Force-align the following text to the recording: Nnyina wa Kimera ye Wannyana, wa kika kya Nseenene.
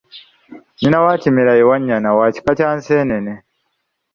Nnyina 0.73 0.97
wa 1.05 1.13
Kimera 1.21 1.53
ye 1.57 1.63
Wannyana, 1.69 2.09
wa 2.17 2.27
kika 2.35 2.51
kya 2.57 2.69
Nseenene. 2.77 3.33